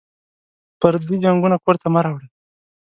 پردي 0.79 1.15
جنګونه 1.23 1.57
کور 1.63 1.75
ته 1.81 1.87
مه 1.93 1.99
راوړه 2.03 2.27